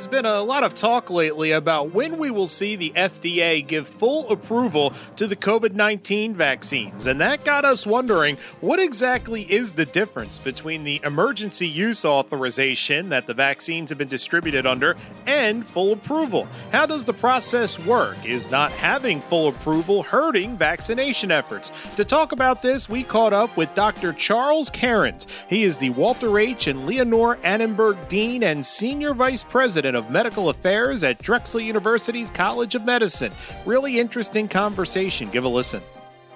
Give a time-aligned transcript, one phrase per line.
[0.00, 3.86] Has been a lot of talk lately about when we will see the FDA give
[3.86, 9.72] full approval to the COVID 19 vaccines, and that got us wondering what exactly is
[9.72, 14.96] the difference between the emergency use authorization that the vaccines have been distributed under
[15.26, 16.48] and full approval?
[16.72, 18.24] How does the process work?
[18.24, 21.72] Is not having full approval hurting vaccination efforts?
[21.96, 24.14] To talk about this, we caught up with Dr.
[24.14, 25.26] Charles Cairns.
[25.50, 26.68] He is the Walter H.
[26.68, 32.74] and Leonore Annenberg Dean and Senior Vice President of Medical Affairs at Drexel University's College
[32.74, 33.32] of Medicine.
[33.66, 35.30] Really interesting conversation.
[35.30, 35.82] Give a listen.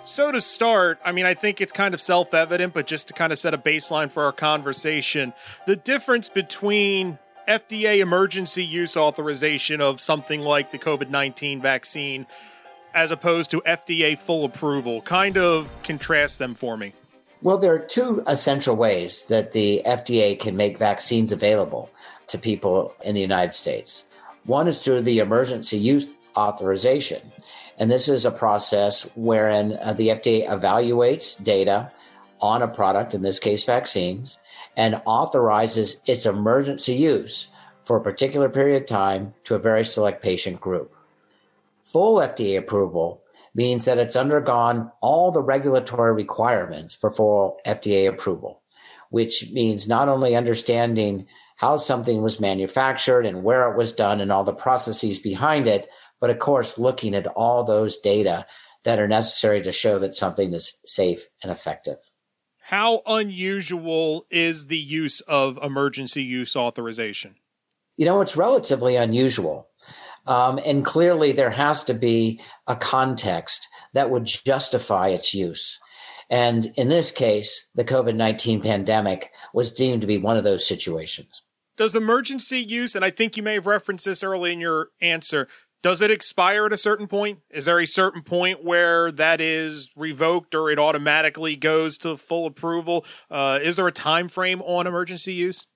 [0.04, 3.14] So, to start, I mean, I think it's kind of self evident, but just to
[3.14, 5.32] kind of set a baseline for our conversation,
[5.66, 7.18] the difference between
[7.48, 12.26] FDA emergency use authorization of something like the COVID 19 vaccine
[12.94, 16.92] as opposed to FDA full approval, kind of contrast them for me.
[17.42, 21.90] Well, there are two essential ways that the FDA can make vaccines available
[22.28, 24.04] to people in the United States.
[24.44, 27.32] One is through the emergency use authorization.
[27.78, 31.90] And this is a process wherein uh, the FDA evaluates data
[32.40, 34.38] on a product, in this case, vaccines,
[34.76, 37.48] and authorizes its emergency use
[37.84, 40.94] for a particular period of time to a very select patient group.
[41.84, 43.22] Full FDA approval
[43.54, 48.62] means that it's undergone all the regulatory requirements for full FDA approval,
[49.10, 51.26] which means not only understanding
[51.64, 55.88] how something was manufactured and where it was done and all the processes behind it.
[56.20, 58.44] But of course, looking at all those data
[58.84, 61.96] that are necessary to show that something is safe and effective.
[62.60, 67.36] How unusual is the use of emergency use authorization?
[67.96, 69.68] You know, it's relatively unusual.
[70.26, 75.78] Um, and clearly, there has to be a context that would justify its use.
[76.28, 80.66] And in this case, the COVID 19 pandemic was deemed to be one of those
[80.66, 81.40] situations
[81.76, 85.48] does emergency use, and I think you may have referenced this early in your answer,
[85.82, 87.40] does it expire at a certain point?
[87.50, 92.46] Is there a certain point where that is revoked or it automatically goes to full
[92.46, 93.04] approval?
[93.30, 95.66] Uh, is there a time frame on emergency use?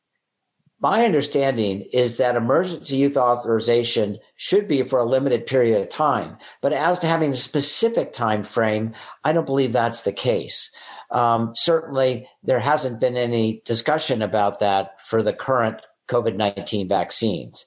[0.81, 6.39] My understanding is that emergency use authorization should be for a limited period of time,
[6.63, 8.95] but as to having a specific time frame,
[9.25, 10.71] I don't believe that's the case.
[11.11, 17.67] Um, certainly, there hasn't been any discussion about that for the current COVID 19 vaccines.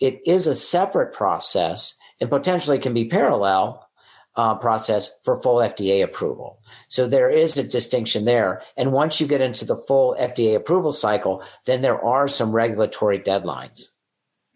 [0.00, 3.88] It is a separate process and potentially can be parallel
[4.36, 6.60] uh, process for full FDA approval.
[6.88, 8.62] So there is a distinction there.
[8.76, 13.18] And once you get into the full FDA approval cycle, then there are some regulatory
[13.18, 13.86] deadlines.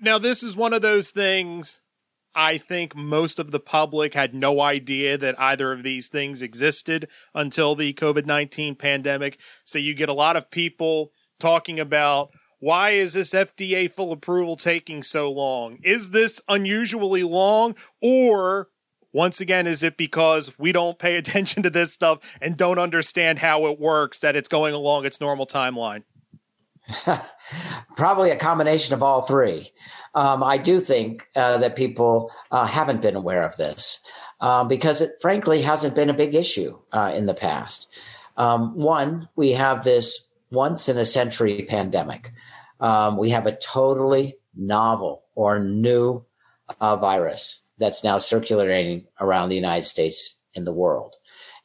[0.01, 1.81] Now, this is one of those things
[2.35, 7.09] I think most of the public had no idea that either of these things existed
[7.35, 9.39] until the COVID 19 pandemic.
[9.65, 12.31] So you get a lot of people talking about
[12.63, 15.79] why is this FDA full approval taking so long?
[15.83, 17.75] Is this unusually long?
[18.01, 18.69] Or
[19.13, 23.41] once again, is it because we don't pay attention to this stuff and don't understand
[23.41, 26.05] how it works that it's going along its normal timeline?
[27.97, 29.73] Probably a combination of all three.
[30.15, 33.99] Um, I do think uh, that people uh, haven't been aware of this
[34.39, 37.89] um, because it frankly hasn't been a big issue uh, in the past.
[38.37, 42.31] Um, one, we have this once in a century pandemic
[42.83, 46.25] um, we have a totally novel or new
[46.81, 51.15] uh, virus that's now circulating around the United States and the world.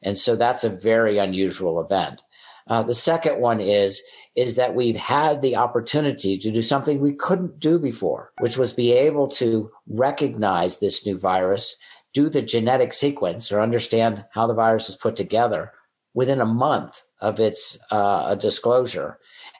[0.00, 2.22] And so that's a very unusual event.
[2.68, 4.02] Uh, the second one is
[4.36, 8.72] is that we've had the opportunity to do something we couldn't do before, which was
[8.72, 11.76] be able to recognize this new virus,
[12.12, 15.72] do the genetic sequence, or understand how the virus is put together
[16.14, 19.18] within a month of its uh, disclosure,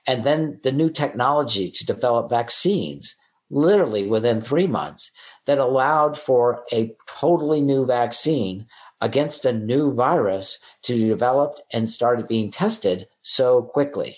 [0.08, 3.14] and then the new technology to develop vaccines
[3.50, 5.12] literally within three months
[5.46, 8.66] that allowed for a totally new vaccine
[9.00, 14.16] against a new virus to be developed and started being tested so quickly.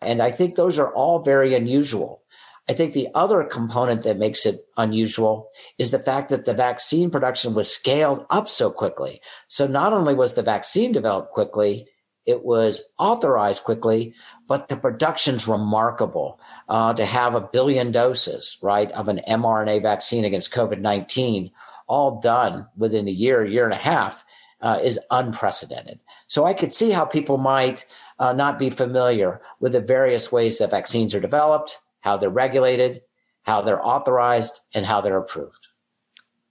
[0.00, 2.22] And I think those are all very unusual.
[2.68, 5.48] I think the other component that makes it unusual
[5.78, 9.20] is the fact that the vaccine production was scaled up so quickly.
[9.48, 11.88] So not only was the vaccine developed quickly,
[12.26, 14.14] it was authorized quickly,
[14.48, 20.24] but the production's remarkable uh, to have a billion doses, right, of an mRNA vaccine
[20.24, 21.50] against COVID 19
[21.86, 24.24] all done within a year, year and a half
[24.60, 26.00] uh, is unprecedented.
[26.26, 27.86] So I could see how people might
[28.18, 33.02] uh, not be familiar with the various ways that vaccines are developed, how they're regulated,
[33.42, 35.68] how they're authorized, and how they're approved.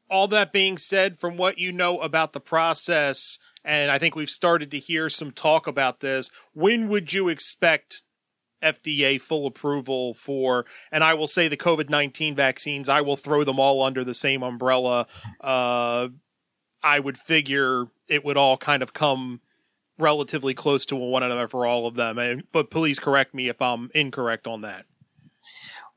[0.09, 4.29] All that being said, from what you know about the process, and I think we've
[4.29, 8.03] started to hear some talk about this, when would you expect
[8.63, 13.43] FDA full approval for, and I will say the COVID 19 vaccines, I will throw
[13.43, 15.07] them all under the same umbrella.
[15.41, 16.09] Uh,
[16.81, 19.41] I would figure it would all kind of come
[19.97, 22.43] relatively close to one another for all of them.
[22.51, 24.85] But please correct me if I'm incorrect on that.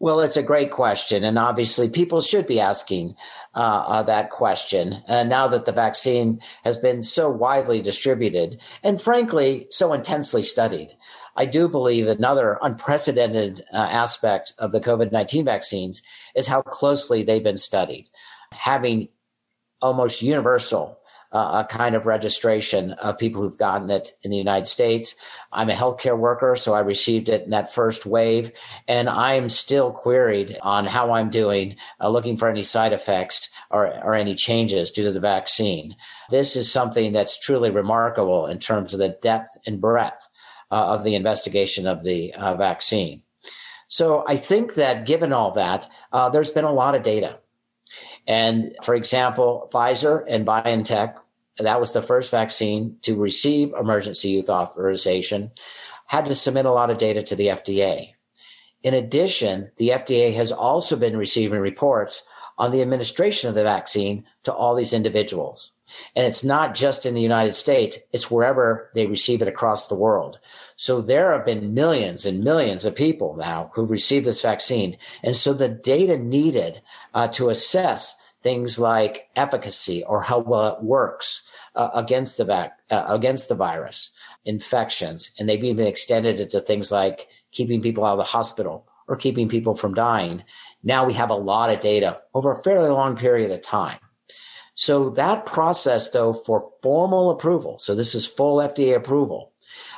[0.01, 1.25] Well, it's a great question.
[1.25, 3.17] And obviously, people should be asking
[3.55, 9.03] uh, uh, that question uh, now that the vaccine has been so widely distributed and,
[9.03, 10.97] frankly, so intensely studied.
[11.37, 16.03] I do believe another unprecedented uh, aspect of the COVID 19 vaccines
[16.37, 18.09] is how closely they've been studied,
[18.53, 19.09] having
[19.81, 20.98] almost universal
[21.33, 25.15] uh, a kind of registration of people who've gotten it in the United States.
[25.53, 28.53] I'm a healthcare worker, so I received it in that first wave,
[28.87, 33.87] and I'm still queried on how I'm doing, uh, looking for any side effects or,
[34.05, 35.97] or any changes due to the vaccine.
[36.31, 40.29] This is something that's truly remarkable in terms of the depth and breadth
[40.71, 43.23] uh, of the investigation of the uh, vaccine.
[43.89, 47.39] So I think that given all that, uh, there's been a lot of data.
[48.29, 51.15] And for example, Pfizer and BioNTech,
[51.59, 55.51] that was the first vaccine to receive emergency use authorization,
[56.07, 58.13] had to submit a lot of data to the FDA.
[58.83, 62.25] In addition, the FDA has also been receiving reports
[62.59, 65.73] on the administration of the vaccine to all these individuals.
[66.15, 69.95] And it's not just in the United States, it's wherever they receive it across the
[69.95, 70.39] world.
[70.77, 74.97] So there have been millions and millions of people now who've received this vaccine.
[75.23, 76.81] And so the data needed
[77.15, 81.43] uh, to assess things like efficacy or how well it works
[81.75, 84.11] uh, against the uh, against the virus,
[84.45, 88.87] infections, and they've even extended it to things like keeping people out of the hospital
[89.07, 90.45] or keeping people from dying.
[90.83, 93.99] Now we have a lot of data over a fairly long period of time.
[94.79, 99.51] So that process, though, for formal approval, so this is full FDA approval,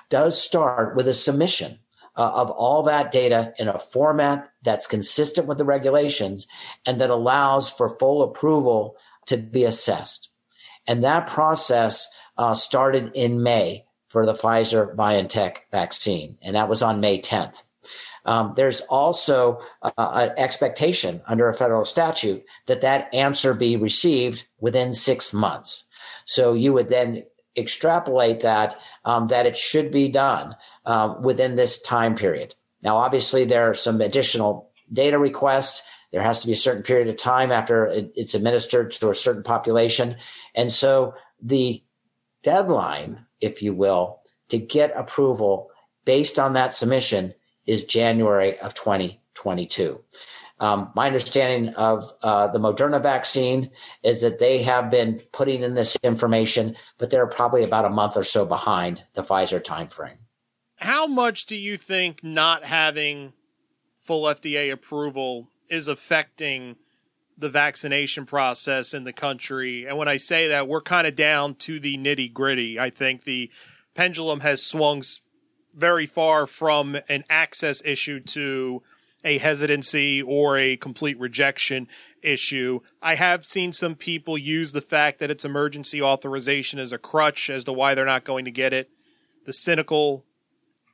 [0.08, 1.80] does start with a submission
[2.16, 6.46] uh, of all that data in a format that's consistent with the regulations
[6.86, 8.96] and that allows for full approval
[9.26, 10.30] to be assessed.
[10.86, 16.80] And that process uh, started in May for the Pfizer BioNTech vaccine, and that was
[16.80, 17.64] on May 10th.
[18.24, 24.46] Um, there's also uh, an expectation under a federal statute that that answer be received
[24.58, 25.84] within six months.
[26.24, 27.24] So you would then
[27.56, 30.56] extrapolate that um, that it should be done
[30.86, 32.54] um, within this time period.
[32.82, 35.82] Now, obviously, there are some additional data requests.
[36.12, 39.14] There has to be a certain period of time after it, it's administered to a
[39.14, 40.16] certain population,
[40.54, 41.82] and so the
[42.42, 45.70] deadline, if you will, to get approval
[46.04, 47.34] based on that submission
[47.70, 50.00] is January of 2022.
[50.58, 53.70] Um, my understanding of uh, the Moderna vaccine
[54.02, 58.16] is that they have been putting in this information, but they're probably about a month
[58.16, 60.18] or so behind the Pfizer timeframe.
[60.74, 63.34] How much do you think not having
[64.04, 66.74] full FDA approval is affecting
[67.38, 69.86] the vaccination process in the country?
[69.86, 72.80] And when I say that, we're kind of down to the nitty gritty.
[72.80, 73.50] I think the
[73.94, 75.02] pendulum has swung
[75.74, 78.82] very far from an access issue to
[79.24, 81.88] a hesitancy or a complete rejection
[82.22, 82.80] issue.
[83.02, 87.50] I have seen some people use the fact that it's emergency authorization as a crutch
[87.50, 88.90] as to why they're not going to get it.
[89.44, 90.24] The cynical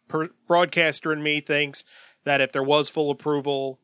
[0.08, 1.84] per- broadcaster in me thinks
[2.24, 3.78] that if there was full approval,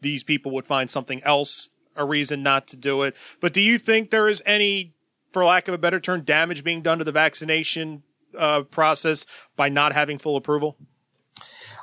[0.00, 3.14] these people would find something else a reason not to do it.
[3.40, 4.94] But do you think there is any,
[5.32, 8.02] for lack of a better term, damage being done to the vaccination
[8.36, 10.76] uh, process by not having full approval?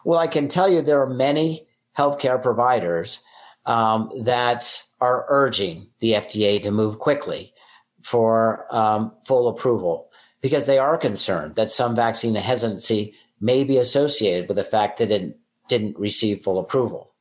[0.06, 3.22] Well, I can tell you there are many healthcare providers
[3.66, 7.54] um, that are urging the FDA to move quickly
[8.02, 10.10] for um, full approval
[10.42, 15.12] because they are concerned that some vaccine hesitancy may be associated with the fact that
[15.12, 15.38] it
[15.68, 17.14] didn't receive full approval.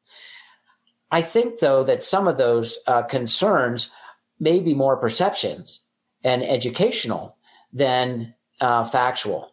[1.11, 3.91] I think, though, that some of those uh, concerns
[4.39, 5.83] may be more perceptions
[6.23, 7.37] and educational
[7.73, 9.53] than uh, factual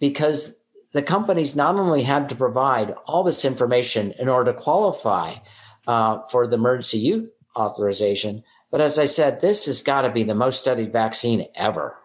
[0.00, 0.56] because
[0.92, 5.34] the companies not only had to provide all this information in order to qualify
[5.86, 10.22] uh, for the emergency use authorization, but as I said, this has got to be
[10.22, 11.96] the most studied vaccine ever.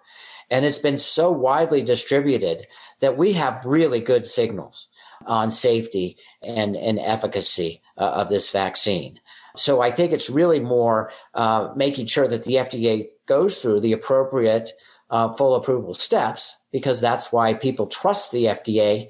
[0.50, 2.68] And it's been so widely distributed
[3.00, 4.88] that we have really good signals
[5.26, 9.20] on safety and, and efficacy uh, of this vaccine.
[9.56, 13.94] So I think it's really more uh, making sure that the FDA goes through the
[13.94, 14.72] appropriate
[15.10, 19.08] uh, full approval steps because that's why people trust the FDA.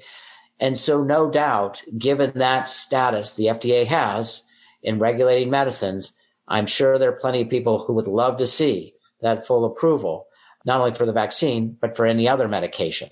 [0.60, 4.42] And so, no doubt, given that status the FDA has
[4.82, 6.14] in regulating medicines,
[6.46, 10.26] I'm sure there are plenty of people who would love to see that full approval,
[10.64, 13.10] not only for the vaccine, but for any other medication.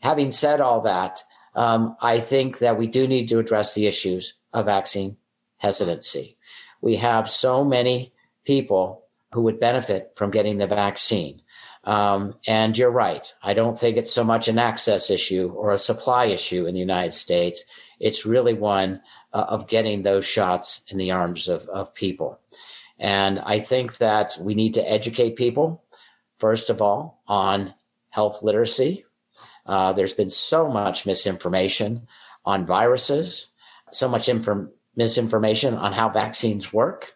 [0.00, 1.22] Having said all that,
[1.54, 5.16] um, I think that we do need to address the issues of vaccine
[5.58, 6.36] hesitancy.
[6.80, 8.12] We have so many
[8.44, 11.42] people who would benefit from getting the vaccine.
[11.84, 13.32] Um, and you're right.
[13.42, 16.80] I don't think it's so much an access issue or a supply issue in the
[16.80, 17.64] United States.
[18.00, 22.40] It's really one uh, of getting those shots in the arms of, of people.
[22.98, 25.84] And I think that we need to educate people,
[26.38, 27.74] first of all, on
[28.10, 29.04] health literacy.
[29.66, 32.06] Uh, there's been so much misinformation
[32.44, 33.48] on viruses,
[33.90, 37.14] so much inform- misinformation on how vaccines work.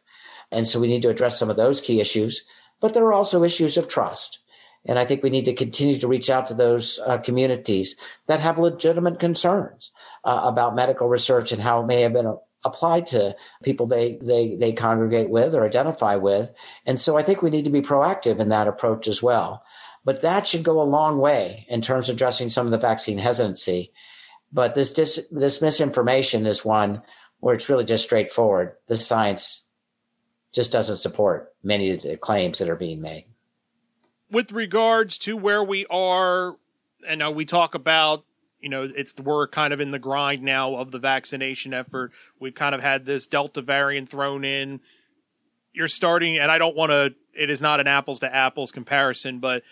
[0.50, 2.44] And so we need to address some of those key issues.
[2.80, 4.40] But there are also issues of trust.
[4.88, 7.94] And I think we need to continue to reach out to those uh, communities
[8.26, 9.92] that have legitimate concerns
[10.24, 14.56] uh, about medical research and how it may have been applied to people they, they,
[14.56, 16.52] they congregate with or identify with.
[16.86, 19.62] And so I think we need to be proactive in that approach as well.
[20.04, 23.18] But that should go a long way in terms of addressing some of the vaccine
[23.18, 23.92] hesitancy.
[24.50, 27.02] But this, dis, this misinformation is one
[27.40, 28.72] where it's really just straightforward.
[28.86, 29.64] The science
[30.54, 33.26] just doesn't support many of the claims that are being made.
[34.30, 36.56] With regards to where we are,
[37.06, 38.24] and now we talk about
[38.60, 42.12] you know, it's we're kind of in the grind now of the vaccination effort.
[42.40, 44.80] We've kind of had this Delta variant thrown in.
[45.72, 47.14] You're starting, and I don't want to.
[47.34, 49.62] It is not an apples to apples comparison, but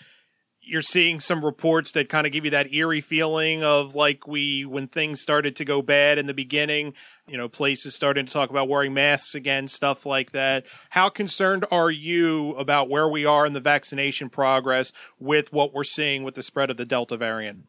[0.66, 4.64] you're seeing some reports that kind of give you that eerie feeling of like we
[4.64, 6.92] when things started to go bad in the beginning
[7.28, 11.64] you know places starting to talk about wearing masks again stuff like that how concerned
[11.70, 16.34] are you about where we are in the vaccination progress with what we're seeing with
[16.34, 17.64] the spread of the delta variant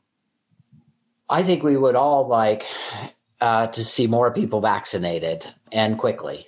[1.30, 2.66] I think we would all like
[3.42, 6.48] uh, to see more people vaccinated and quickly.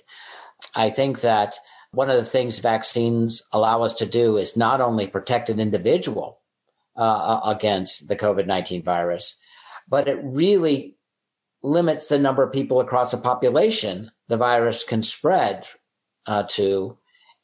[0.74, 1.56] I think that
[1.92, 6.39] one of the things vaccines allow us to do is not only protect an individual
[7.00, 9.36] uh, against the COVID 19 virus,
[9.88, 10.96] but it really
[11.62, 15.66] limits the number of people across a population the virus can spread
[16.26, 16.96] uh, to,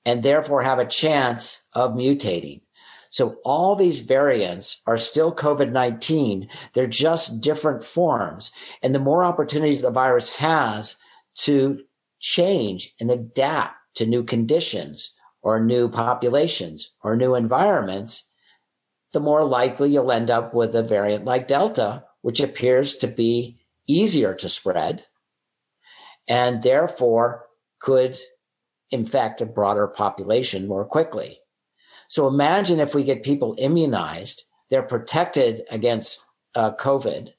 [0.04, 2.60] and therefore have a chance of mutating.
[3.10, 6.48] So all these variants are still COVID-19.
[6.74, 8.50] They're just different forms.
[8.82, 10.96] And the more opportunities the virus has
[11.38, 11.80] to
[12.20, 18.28] change and adapt to new conditions or new populations or new environments,
[19.16, 23.58] the more likely you'll end up with a variant like Delta, which appears to be
[23.88, 25.06] easier to spread
[26.28, 27.46] and therefore
[27.80, 28.18] could
[28.90, 31.38] infect a broader population more quickly.
[32.08, 36.22] So imagine if we get people immunized, they're protected against
[36.54, 37.30] uh, COVID,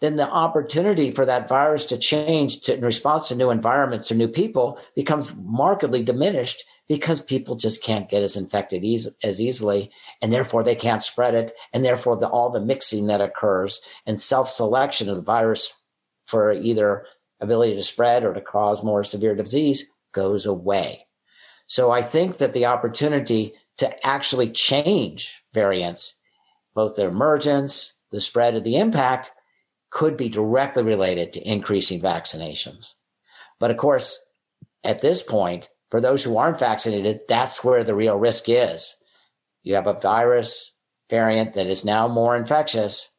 [0.00, 4.14] then the opportunity for that virus to change to, in response to new environments or
[4.14, 8.84] new people becomes markedly diminished because people just can't get as infected
[9.22, 9.90] as easily
[10.22, 14.20] and therefore they can't spread it and therefore the, all the mixing that occurs and
[14.20, 15.72] self-selection of the virus
[16.26, 17.06] for either
[17.40, 21.06] ability to spread or to cause more severe disease goes away.
[21.66, 26.14] So i think that the opportunity to actually change variants,
[26.74, 29.30] both their emergence, the spread of the impact
[29.96, 32.92] could be directly related to increasing vaccinations.
[33.58, 34.22] But of course,
[34.84, 38.94] at this point, for those who aren't vaccinated, that's where the real risk is.
[39.62, 40.72] You have a virus
[41.08, 43.10] variant that is now more infectious.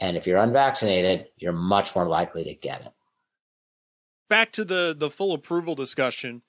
[0.00, 2.92] And if you're unvaccinated, you're much more likely to get it.
[4.30, 6.40] Back to the, the full approval discussion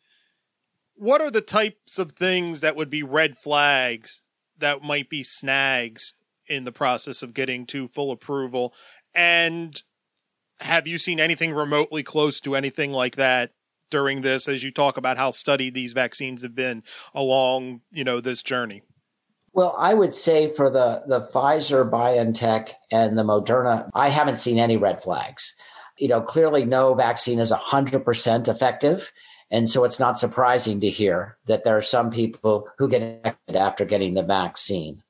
[0.98, 4.22] what are the types of things that would be red flags
[4.58, 6.14] that might be snags
[6.48, 8.74] in the process of getting to full approval?
[9.16, 9.82] And
[10.60, 13.52] have you seen anything remotely close to anything like that
[13.92, 18.20] during this as you talk about how studied these vaccines have been along, you know,
[18.20, 18.84] this journey?
[19.54, 24.60] Well, I would say for the, the Pfizer, BioNTech, and the Moderna, I haven't seen
[24.60, 25.56] any red flags.
[25.98, 29.14] You know, clearly no vaccine is 100% effective.
[29.50, 33.56] And so it's not surprising to hear that there are some people who get infected
[33.56, 35.04] after getting the vaccine.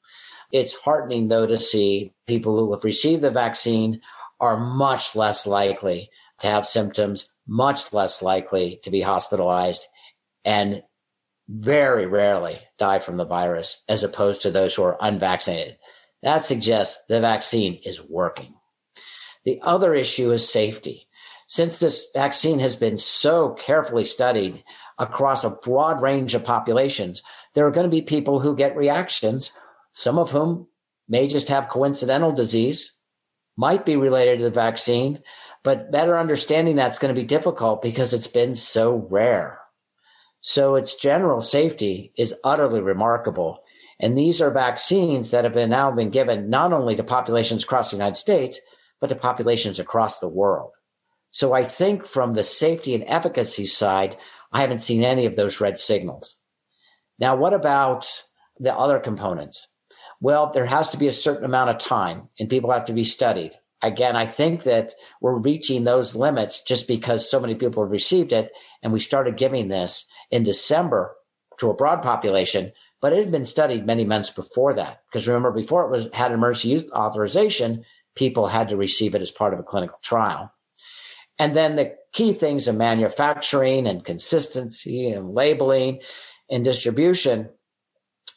[0.52, 4.02] It's heartening, though, to see people who have received the vaccine
[4.40, 6.10] are much less likely
[6.40, 9.86] to have symptoms, much less likely to be hospitalized,
[10.44, 10.84] and
[11.48, 15.78] very rarely die from the virus as opposed to those who are unvaccinated.
[16.24, 18.56] That suggests the vaccine is working.
[19.44, 21.08] The other issue is safety.
[21.48, 24.64] Since this vaccine has been so carefully studied
[24.98, 27.22] across a broad range of populations,
[27.54, 29.52] there are going to be people who get reactions,
[29.96, 30.68] some of whom
[31.08, 32.94] may just have coincidental disease,
[33.56, 35.24] might be related to the vaccine,
[35.64, 39.60] but better understanding that's going to be difficult because it's been so rare.
[40.42, 43.64] So its general safety is utterly remarkable.
[43.98, 47.90] And these are vaccines that have been now been given not only to populations across
[47.90, 48.60] the United States,
[49.00, 50.72] but to populations across the world.
[51.32, 54.18] So I think from the safety and efficacy side,
[54.52, 56.36] I haven't seen any of those red signals.
[57.18, 58.25] Now, what about
[58.58, 59.70] the other components?
[60.22, 63.04] Well, there has to be a certain amount of time and people have to be
[63.04, 63.54] studied.
[63.82, 68.32] Again, I think that we're reaching those limits just because so many people have received
[68.32, 68.52] it.
[68.82, 71.16] And we started giving this in December
[71.60, 75.02] to a broad population, but it had been studied many months before that.
[75.12, 79.32] Because remember, before it was had emergency use authorization, people had to receive it as
[79.32, 80.52] part of a clinical trial.
[81.38, 86.02] And then the key things of manufacturing and consistency and labeling
[86.50, 87.50] and distribution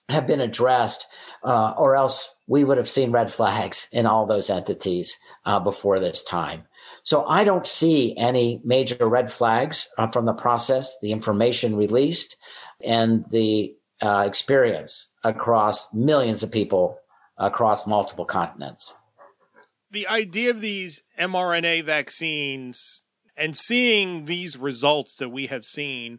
[0.08, 1.06] have been addressed,
[1.42, 6.00] uh, or else we would have seen red flags in all those entities uh, before
[6.00, 6.64] this time.
[7.02, 12.36] So I don't see any major red flags uh, from the process, the information released,
[12.82, 16.98] and the uh, experience across millions of people
[17.36, 18.94] across multiple continents
[19.90, 23.04] the idea of these mRNA vaccines
[23.36, 26.18] and seeing these results that we have seen,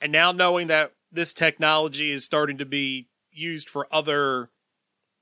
[0.00, 4.50] and now knowing that this technology is starting to be used for other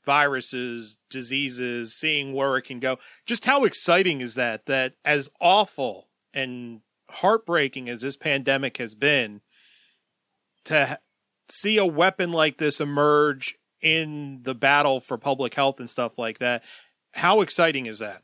[0.04, 2.98] viruses, diseases, seeing where it can go.
[3.26, 4.66] Just how exciting is that?
[4.66, 6.80] That as awful and
[7.10, 9.40] heartbreaking as this pandemic has been,
[10.64, 10.98] to
[11.48, 16.38] see a weapon like this emerge in the battle for public health and stuff like
[16.38, 16.62] that
[17.12, 18.22] how exciting is that?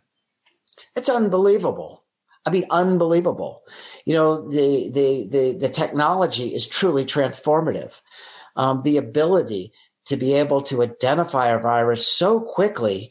[0.95, 2.05] It's unbelievable.
[2.47, 3.65] I mean, unbelievable.
[4.05, 8.01] You know, the the the the technology is truly transformative.
[8.55, 9.73] Um, the ability
[10.07, 13.11] to be able to identify a virus so quickly,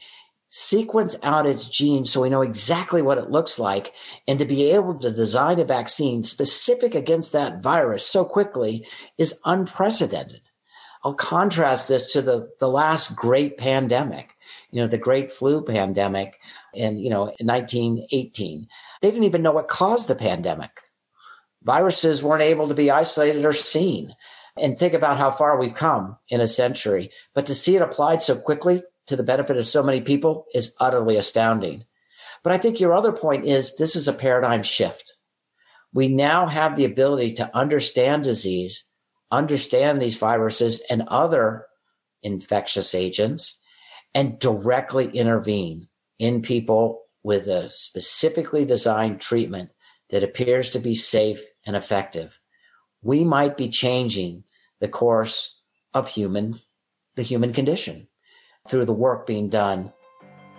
[0.50, 3.94] sequence out its genes so we know exactly what it looks like,
[4.26, 8.88] and to be able to design a vaccine specific against that virus so quickly
[9.18, 10.50] is unprecedented.
[11.04, 14.35] I'll contrast this to the, the last great pandemic
[14.72, 16.40] you know, the great flu pandemic
[16.74, 18.68] in, you know, 1918.
[19.02, 20.82] They didn't even know what caused the pandemic.
[21.64, 24.16] Viruses weren't able to be isolated or seen.
[24.58, 27.12] And think about how far we've come in a century.
[27.34, 30.76] But to see it applied so quickly to the benefit of so many people is
[30.80, 31.86] utterly astounding.
[32.44, 35.16] But I think your other point is this is a paradigm shift.
[35.94, 38.84] We now have the ability to understand disease,
[39.32, 41.66] understand these viruses and other
[42.22, 43.58] infectious agents,
[44.16, 49.70] and directly intervene in people with a specifically designed treatment
[50.10, 52.40] that appears to be safe and effective,
[53.04, 54.46] we might be changing
[54.80, 55.60] the course
[55.94, 56.62] of human,
[57.16, 58.08] the human condition
[58.68, 59.92] through the work being done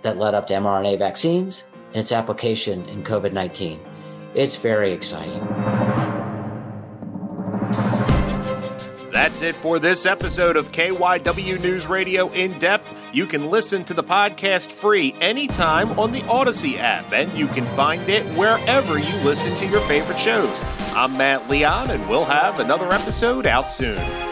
[0.03, 3.81] that led up to mRNA vaccines and its application in COVID 19.
[4.35, 5.41] It's very exciting.
[9.13, 12.87] That's it for this episode of KYW News Radio In Depth.
[13.17, 17.65] You can listen to the podcast free anytime on the Audacy app, and you can
[17.75, 20.63] find it wherever you listen to your favorite shows.
[20.95, 24.26] I'm Matt Leon, and we'll have another episode out soon.